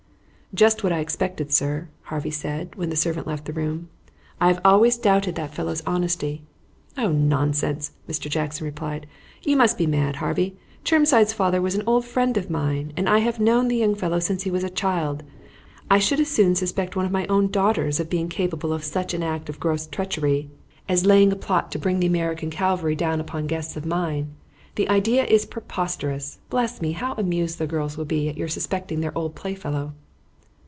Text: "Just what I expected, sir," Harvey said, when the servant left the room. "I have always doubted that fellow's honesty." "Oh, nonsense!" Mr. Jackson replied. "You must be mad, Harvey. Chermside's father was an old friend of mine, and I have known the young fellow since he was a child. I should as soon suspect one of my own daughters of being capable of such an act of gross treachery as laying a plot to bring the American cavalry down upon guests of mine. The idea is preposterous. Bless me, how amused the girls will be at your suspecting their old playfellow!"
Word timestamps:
"Just 0.53 0.83
what 0.83 0.91
I 0.91 0.99
expected, 0.99 1.53
sir," 1.53 1.87
Harvey 2.01 2.29
said, 2.29 2.75
when 2.75 2.89
the 2.89 2.97
servant 2.97 3.25
left 3.25 3.45
the 3.45 3.53
room. 3.53 3.87
"I 4.41 4.47
have 4.49 4.59
always 4.65 4.97
doubted 4.97 5.35
that 5.35 5.55
fellow's 5.55 5.81
honesty." 5.87 6.41
"Oh, 6.97 7.13
nonsense!" 7.13 7.93
Mr. 8.05 8.29
Jackson 8.29 8.65
replied. 8.65 9.07
"You 9.43 9.55
must 9.55 9.77
be 9.77 9.87
mad, 9.87 10.17
Harvey. 10.17 10.57
Chermside's 10.83 11.31
father 11.31 11.61
was 11.61 11.75
an 11.75 11.85
old 11.87 12.03
friend 12.03 12.35
of 12.35 12.49
mine, 12.49 12.91
and 12.97 13.07
I 13.07 13.19
have 13.19 13.39
known 13.39 13.69
the 13.69 13.77
young 13.77 13.95
fellow 13.95 14.19
since 14.19 14.43
he 14.43 14.51
was 14.51 14.65
a 14.65 14.69
child. 14.69 15.23
I 15.89 15.99
should 15.99 16.19
as 16.19 16.27
soon 16.27 16.53
suspect 16.55 16.97
one 16.97 17.05
of 17.05 17.13
my 17.13 17.25
own 17.27 17.47
daughters 17.47 18.01
of 18.01 18.09
being 18.09 18.27
capable 18.27 18.73
of 18.73 18.83
such 18.83 19.13
an 19.13 19.23
act 19.23 19.47
of 19.47 19.57
gross 19.57 19.87
treachery 19.87 20.49
as 20.89 21.05
laying 21.05 21.31
a 21.31 21.37
plot 21.37 21.71
to 21.71 21.79
bring 21.79 22.01
the 22.01 22.07
American 22.07 22.49
cavalry 22.49 22.97
down 22.97 23.21
upon 23.21 23.47
guests 23.47 23.77
of 23.77 23.85
mine. 23.85 24.31
The 24.75 24.89
idea 24.89 25.23
is 25.23 25.45
preposterous. 25.45 26.39
Bless 26.49 26.81
me, 26.81 26.91
how 26.91 27.13
amused 27.13 27.57
the 27.57 27.67
girls 27.67 27.95
will 27.95 28.03
be 28.03 28.27
at 28.27 28.35
your 28.37 28.49
suspecting 28.49 28.99
their 28.99 29.17
old 29.17 29.33
playfellow!" 29.33 29.93